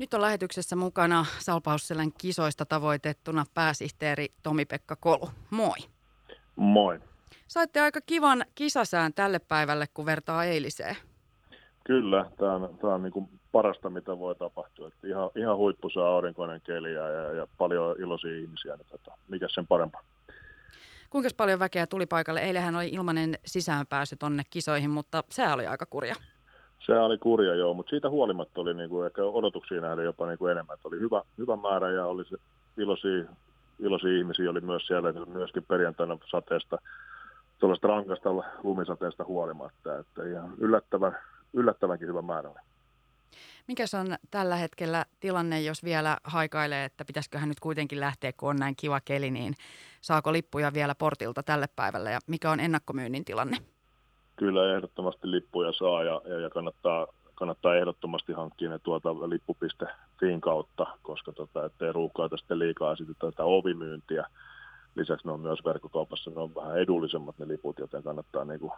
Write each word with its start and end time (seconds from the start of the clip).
Nyt 0.00 0.14
on 0.14 0.20
lähetyksessä 0.20 0.76
mukana 0.76 1.26
Salpausselän 1.38 2.12
kisoista 2.12 2.66
tavoitettuna 2.66 3.44
pääsihteeri 3.54 4.26
Tomi-Pekka 4.42 4.96
Kolu. 4.96 5.28
Moi. 5.50 5.76
Moi. 6.56 7.00
Saitte 7.48 7.80
aika 7.80 8.00
kivan 8.06 8.44
kisasään 8.54 9.14
tälle 9.14 9.38
päivälle, 9.38 9.86
kun 9.94 10.06
vertaa 10.06 10.44
eiliseen. 10.44 10.96
Kyllä, 11.84 12.30
tämä 12.38 12.54
on, 12.54 12.78
tämä 12.80 12.94
on 12.94 13.02
niin 13.02 13.12
kuin 13.12 13.28
parasta, 13.52 13.90
mitä 13.90 14.18
voi 14.18 14.34
tapahtua. 14.34 14.88
Että 14.88 15.06
ihan, 15.06 15.30
ihan 15.36 15.56
huippusaa 15.56 16.08
aurinkoinen 16.08 16.60
keli 16.60 16.94
ja, 16.94 17.08
ja, 17.08 17.32
ja 17.34 17.46
paljon 17.58 17.96
iloisia 18.00 18.36
ihmisiä. 18.36 18.76
Niin 18.76 18.86
tota, 18.90 19.12
mikä 19.28 19.46
sen 19.50 19.66
parempaa? 19.66 20.02
Kuinka 21.10 21.30
paljon 21.36 21.58
väkeä 21.58 21.86
tuli 21.86 22.06
paikalle? 22.06 22.40
Eilähän 22.40 22.76
oli 22.76 22.88
ilmainen 22.88 23.38
sisäänpääsy 23.46 24.16
tonne 24.16 24.42
kisoihin, 24.50 24.90
mutta 24.90 25.24
se 25.30 25.48
oli 25.48 25.66
aika 25.66 25.86
kurja. 25.86 26.14
Se 26.86 26.98
oli 26.98 27.18
kurja 27.18 27.54
joo, 27.54 27.74
mutta 27.74 27.90
siitä 27.90 28.10
huolimatta 28.10 28.60
oli 28.60 28.74
niin 28.74 28.90
kuin 28.90 29.06
ehkä 29.06 29.22
odotuksia 29.24 29.80
nähden 29.80 30.04
jopa 30.04 30.26
niin 30.26 30.38
kuin 30.38 30.52
enemmän. 30.52 30.74
Että 30.74 30.88
oli 30.88 31.00
hyvä, 31.00 31.22
hyvä 31.38 31.56
määrä 31.56 31.90
ja 31.90 32.06
oli 32.06 32.24
se 32.24 32.36
iloisia, 32.78 33.24
iloisia 33.78 34.18
ihmisiä 34.18 34.50
oli 34.50 34.60
myös 34.60 34.86
siellä, 34.86 35.12
myöskin 35.12 35.64
perjantaina 35.68 36.18
sateesta, 36.30 36.78
tuollaista 37.58 37.88
rankasta 37.88 38.30
lumisateesta 38.62 39.24
huolimatta. 39.24 39.98
Että 39.98 40.24
ihan 40.24 40.54
yllättävän, 40.58 41.18
yllättävänkin 41.52 42.08
hyvä 42.08 42.22
määrä 42.22 42.48
oli. 42.48 42.58
Mikä 43.68 43.84
on 44.00 44.16
tällä 44.30 44.56
hetkellä 44.56 45.04
tilanne, 45.20 45.60
jos 45.60 45.84
vielä 45.84 46.16
haikailee, 46.24 46.84
että 46.84 47.04
pitäisiköhän 47.04 47.48
nyt 47.48 47.60
kuitenkin 47.60 48.00
lähteä, 48.00 48.32
kun 48.36 48.50
on 48.50 48.56
näin 48.56 48.76
kiva 48.76 49.00
keli, 49.00 49.30
niin 49.30 49.54
saako 50.00 50.32
lippuja 50.32 50.72
vielä 50.74 50.94
portilta 50.94 51.42
tälle 51.42 51.66
päivälle 51.76 52.10
ja 52.10 52.18
mikä 52.26 52.50
on 52.50 52.60
ennakkomyynnin 52.60 53.24
tilanne? 53.24 53.56
Kyllä 54.40 54.76
ehdottomasti 54.76 55.30
lippuja 55.30 55.72
saa 55.72 56.04
ja, 56.04 56.20
ja, 56.24 56.40
ja 56.40 56.50
kannattaa, 56.50 57.06
kannattaa 57.34 57.76
ehdottomasti 57.76 58.32
hankkia 58.32 58.70
ne 58.70 58.78
tuota 58.78 59.30
lippu.fin 59.30 60.40
kautta, 60.40 60.86
koska 61.02 61.32
tota, 61.32 61.64
ettei 61.64 61.92
ruuhkaita 61.92 62.36
sitten 62.36 62.58
liikaa 62.58 62.96
sitten 62.96 63.16
tätä 63.18 63.44
ovimyyntiä. 63.44 64.26
Lisäksi 64.94 65.26
ne 65.26 65.32
on 65.32 65.40
myös 65.40 65.58
verkkokaupassa, 65.64 66.30
ne 66.30 66.40
on 66.40 66.54
vähän 66.54 66.78
edullisemmat 66.78 67.38
ne 67.38 67.48
liput, 67.48 67.78
joten 67.78 68.02
kannattaa 68.02 68.44
niin 68.44 68.60
kuin 68.60 68.72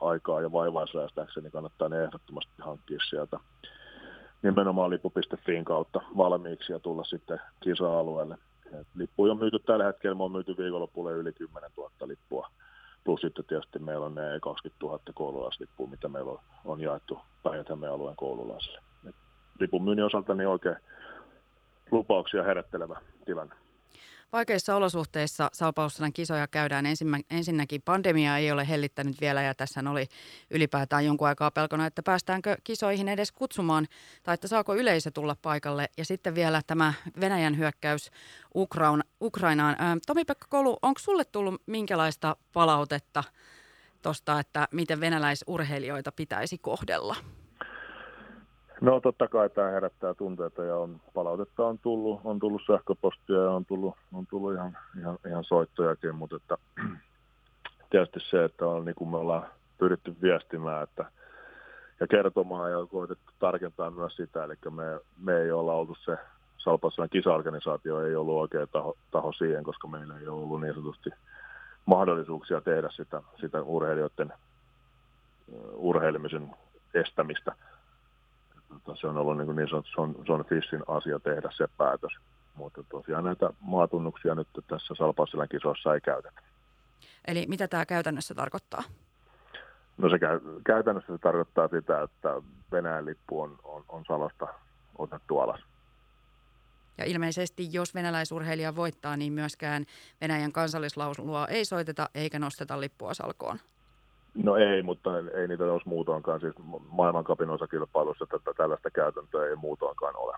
aikaa 0.00 0.40
ja 0.40 0.52
vaivaa 0.52 0.86
säästääkseni, 0.86 1.44
niin 1.44 1.52
kannattaa 1.52 1.88
ne 1.88 2.04
ehdottomasti 2.04 2.52
hankkia 2.58 2.98
sieltä 3.08 3.38
nimenomaan 4.42 4.90
lippu.fin 4.90 5.64
kautta 5.64 6.00
valmiiksi 6.16 6.72
ja 6.72 6.78
tulla 6.78 7.04
sitten 7.04 7.40
kisa-alueelle. 7.60 8.38
Lippuja 8.94 9.32
on 9.32 9.38
myyty 9.38 9.58
tällä 9.58 9.84
hetkellä, 9.84 10.16
me 10.16 10.22
on 10.22 10.32
myyty 10.32 10.56
viikonloppuun 10.58 11.12
yli 11.12 11.32
10 11.32 11.70
000 11.76 11.90
lippua 12.06 12.48
Plus 13.04 13.20
sitten 13.20 13.44
tietysti 13.44 13.78
meillä 13.78 14.06
on 14.06 14.14
ne 14.14 14.40
20 14.42 14.86
000 14.86 15.00
koululaislippua, 15.14 15.86
mitä 15.86 16.08
meillä 16.08 16.32
on, 16.64 16.80
jaettu 16.80 17.20
päijät 17.42 17.70
alueen 17.70 18.16
koululaisille. 18.16 18.80
lipun 19.60 19.84
myynnin 19.84 20.04
osalta 20.04 20.34
niin 20.34 20.48
oikein 20.48 20.76
lupauksia 21.90 22.42
herättelevä 22.42 23.00
tilanne. 23.24 23.54
Vaikeissa 24.32 24.76
olosuhteissa 24.76 25.50
Salpausselän 25.52 26.12
kisoja 26.12 26.48
käydään. 26.48 26.84
Ensinnäkin 27.30 27.82
pandemia 27.82 28.36
ei 28.36 28.52
ole 28.52 28.68
hellittänyt 28.68 29.20
vielä 29.20 29.42
ja 29.42 29.54
tässä 29.54 29.82
oli 29.90 30.06
ylipäätään 30.50 31.04
jonkun 31.04 31.28
aikaa 31.28 31.50
pelkona, 31.50 31.86
että 31.86 32.02
päästäänkö 32.02 32.56
kisoihin 32.64 33.08
edes 33.08 33.32
kutsumaan 33.32 33.86
tai 34.22 34.34
että 34.34 34.48
saako 34.48 34.74
yleisö 34.74 35.10
tulla 35.10 35.36
paikalle. 35.42 35.88
Ja 35.98 36.04
sitten 36.04 36.34
vielä 36.34 36.62
tämä 36.66 36.92
Venäjän 37.20 37.58
hyökkäys 37.58 38.10
Ukraun, 38.54 39.02
Ukrainaan. 39.20 39.76
Tomi-Pekka 40.06 40.46
Kolu, 40.50 40.78
onko 40.82 40.98
sulle 40.98 41.24
tullut 41.24 41.62
minkälaista 41.66 42.36
palautetta 42.52 43.24
tuosta, 44.02 44.40
että 44.40 44.68
miten 44.70 45.00
venäläisurheilijoita 45.00 46.12
pitäisi 46.12 46.58
kohdella? 46.58 47.16
No 48.82 49.00
totta 49.00 49.28
kai 49.28 49.50
tämä 49.50 49.70
herättää 49.70 50.14
tunteita 50.14 50.64
ja 50.64 50.76
on, 50.76 51.00
palautetta 51.14 51.66
on 51.66 51.78
tullut, 51.78 52.20
on 52.24 52.38
tullut 52.38 52.62
sähköpostia 52.66 53.36
ja 53.36 53.50
on 53.50 53.64
tullut, 53.64 53.96
on 54.12 54.26
tullut 54.26 54.54
ihan, 54.54 54.78
ihan, 55.00 55.18
ihan 55.26 55.44
soittojakin, 55.44 56.14
mutta 56.14 56.36
että, 56.36 56.56
tietysti 57.90 58.20
se, 58.20 58.44
että 58.44 58.66
on, 58.66 58.84
niin 58.84 58.94
kuin 58.94 59.10
me 59.10 59.16
ollaan 59.16 59.46
pyritty 59.78 60.16
viestimään 60.22 60.82
että, 60.82 61.04
ja 62.00 62.06
kertomaan 62.06 62.70
ja 62.70 62.86
koitettu 62.86 63.32
tarkentaa 63.38 63.90
myös 63.90 64.16
sitä, 64.16 64.44
eli 64.44 64.54
me, 64.70 65.00
me 65.18 65.36
ei 65.36 65.52
olla 65.52 65.72
oltu 65.72 65.94
se 65.94 66.16
Salpassalan 66.58 67.10
kisa-organisaatio 67.10 68.06
ei 68.06 68.16
ollut 68.16 68.40
oikea 68.40 68.66
taho, 68.66 68.96
taho 69.10 69.32
siihen, 69.32 69.64
koska 69.64 69.88
meillä 69.88 70.18
ei 70.18 70.28
ollut 70.28 70.60
niin 70.60 70.74
sanotusti 70.74 71.10
mahdollisuuksia 71.86 72.60
tehdä 72.60 72.90
sitä, 72.90 73.22
sitä 73.40 73.62
urheilijoiden 73.62 74.32
urheilemisen 75.72 76.50
estämistä 76.94 77.52
tota, 78.84 79.00
se 79.00 79.06
on 79.06 79.16
ollut 79.16 79.36
niin, 79.36 79.56
niin 79.56 79.68
sanottu 79.68 79.90
Son, 79.94 80.14
Son 80.26 80.44
Fishin 80.44 80.82
asia 80.88 81.20
tehdä 81.20 81.50
se 81.56 81.68
päätös. 81.78 82.12
Mutta 82.54 82.82
tosiaan 82.82 83.24
näitä 83.24 83.50
maatunnuksia 83.60 84.34
nyt 84.34 84.48
tässä 84.66 84.94
Salpausselän 84.94 85.48
kisossa 85.48 85.94
ei 85.94 86.00
käytetä. 86.00 86.42
Eli 87.26 87.46
mitä 87.48 87.68
tämä 87.68 87.86
käytännössä 87.86 88.34
tarkoittaa? 88.34 88.82
No 89.96 90.10
se 90.10 90.18
käy, 90.18 90.40
käytännössä 90.64 91.12
se 91.12 91.18
tarkoittaa 91.18 91.68
sitä, 91.68 92.02
että 92.02 92.42
Venäjän 92.72 93.06
lippu 93.06 93.40
on, 93.40 93.58
on, 93.64 93.84
on 93.88 94.04
salasta 94.04 94.48
otettu 94.98 95.38
alas. 95.38 95.60
Ja 96.98 97.04
ilmeisesti, 97.04 97.68
jos 97.72 97.94
venäläisurheilija 97.94 98.76
voittaa, 98.76 99.16
niin 99.16 99.32
myöskään 99.32 99.86
Venäjän 100.20 100.52
kansallislaulua 100.52 101.46
ei 101.46 101.64
soiteta 101.64 102.10
eikä 102.14 102.38
nosteta 102.38 102.80
lippua 102.80 103.14
salkoon. 103.14 103.58
No 104.34 104.56
ei, 104.56 104.82
mutta 104.82 105.10
ei 105.18 105.48
niitä 105.48 105.64
olisi 105.64 105.88
muutoinkaan. 105.88 106.40
Siis 106.40 106.54
maailmankapin 106.90 107.50
osakilpailussa 107.50 108.26
tätä, 108.26 108.54
tällaista 108.56 108.90
käytäntöä 108.90 109.46
ei 109.46 109.56
muutoinkaan 109.56 110.16
ole. 110.16 110.36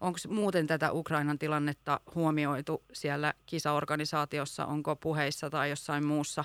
Onko 0.00 0.18
muuten 0.28 0.66
tätä 0.66 0.92
Ukrainan 0.92 1.38
tilannetta 1.38 2.00
huomioitu 2.14 2.82
siellä 2.92 3.34
kisaorganisaatiossa? 3.46 4.66
Onko 4.66 4.96
puheissa 4.96 5.50
tai 5.50 5.70
jossain 5.70 6.06
muussa? 6.06 6.44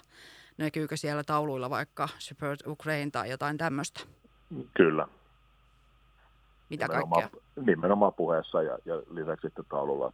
Näkyykö 0.57 0.97
siellä 0.97 1.23
tauluilla 1.23 1.69
vaikka 1.69 2.09
Support 2.19 2.59
Ukraine 2.67 3.11
tai 3.11 3.29
jotain 3.29 3.57
tämmöistä? 3.57 3.99
Kyllä. 4.73 5.07
Mitä 6.69 6.87
nimenomaan, 6.87 7.21
kaikkea? 7.21 7.41
Nimenomaan 7.65 8.13
puheessa 8.13 8.63
ja, 8.63 8.77
ja 8.85 8.95
lisäksi 9.09 9.47
sitten 9.47 9.65
taululla, 9.69 10.13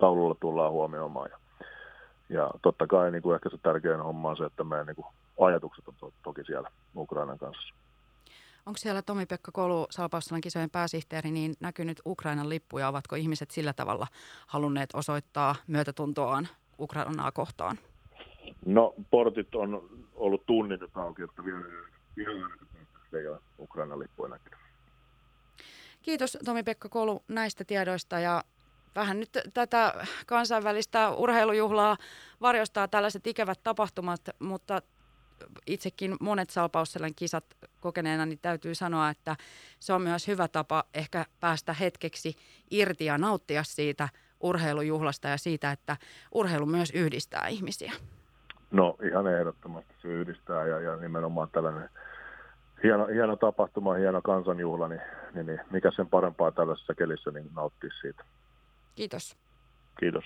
taululla 0.00 0.36
tullaan 0.40 0.72
huomioimaan. 0.72 1.30
Ja 1.30 1.38
ja 2.28 2.50
totta 2.62 2.86
kai 2.86 3.10
niin 3.10 3.22
kuin 3.22 3.34
ehkä 3.34 3.50
se 3.50 3.58
tärkein 3.58 4.00
homma 4.00 4.30
on 4.30 4.36
se, 4.36 4.44
että 4.44 4.64
meidän 4.64 4.86
niin 4.86 4.96
kuin 4.96 5.06
ajatukset 5.40 5.88
on 5.88 5.94
to- 6.00 6.12
toki 6.22 6.44
siellä 6.44 6.70
Ukrainan 6.96 7.38
kanssa. 7.38 7.74
Onko 8.66 8.76
siellä 8.76 9.02
Tomi-Pekka 9.02 9.52
Kolu, 9.52 9.86
Salpaussalan 9.90 10.40
kisojen 10.40 10.70
pääsihteeri, 10.70 11.30
niin 11.30 11.54
näkynyt 11.60 12.00
Ukrainan 12.06 12.48
lippuja? 12.48 12.88
Ovatko 12.88 13.16
ihmiset 13.16 13.50
sillä 13.50 13.72
tavalla 13.72 14.06
halunneet 14.46 14.90
osoittaa 14.94 15.54
myötätuntoaan 15.66 16.48
Ukrainaa 16.78 17.32
kohtaan? 17.32 17.78
No 18.66 18.94
portit 19.10 19.54
on 19.54 19.88
ollut 20.14 20.46
tunnin 20.46 20.80
nyt 20.80 20.96
auki, 20.96 21.22
että 21.22 21.44
vielä, 21.44 21.64
vielä 22.16 22.48
ei 23.12 23.28
ole 23.28 23.40
Ukrainan 23.58 23.98
lippuja 23.98 24.28
näkynyt. 24.28 24.58
Kiitos 26.02 26.38
Tomi-Pekka 26.44 26.88
Kolu 26.88 27.22
näistä 27.28 27.64
tiedoista 27.64 28.18
ja 28.18 28.42
vähän 28.96 29.20
nyt 29.20 29.30
tätä 29.54 29.94
kansainvälistä 30.26 31.10
urheilujuhlaa 31.10 31.96
varjostaa 32.40 32.88
tällaiset 32.88 33.26
ikävät 33.26 33.60
tapahtumat, 33.62 34.20
mutta 34.38 34.82
itsekin 35.66 36.16
monet 36.20 36.50
Salpausselän 36.50 37.14
kisat 37.16 37.44
kokeneena, 37.80 38.26
niin 38.26 38.38
täytyy 38.42 38.74
sanoa, 38.74 39.10
että 39.10 39.36
se 39.80 39.92
on 39.92 40.02
myös 40.02 40.28
hyvä 40.28 40.48
tapa 40.48 40.84
ehkä 40.94 41.24
päästä 41.40 41.72
hetkeksi 41.72 42.36
irti 42.70 43.04
ja 43.04 43.18
nauttia 43.18 43.64
siitä 43.64 44.08
urheilujuhlasta 44.40 45.28
ja 45.28 45.36
siitä, 45.38 45.70
että 45.70 45.96
urheilu 46.32 46.66
myös 46.66 46.90
yhdistää 46.90 47.46
ihmisiä. 47.46 47.92
No 48.70 48.96
ihan 49.10 49.26
ehdottomasti 49.26 49.94
se 50.02 50.08
yhdistää 50.08 50.66
ja, 50.66 50.80
ja 50.80 50.96
nimenomaan 50.96 51.48
tällainen 51.52 51.90
hieno, 52.82 53.06
hieno 53.06 53.36
tapahtuma, 53.36 53.94
hieno 53.94 54.22
kansanjuhla, 54.22 54.88
niin, 54.88 55.00
niin, 55.34 55.46
niin 55.46 55.60
mikä 55.70 55.90
sen 55.90 56.06
parempaa 56.06 56.52
tällaisessa 56.52 56.94
kelissä 56.94 57.30
niin 57.30 57.50
nauttia 57.54 57.90
siitä. 58.00 58.24
Kiitos. 58.96 59.36
Kiitos. 60.00 60.24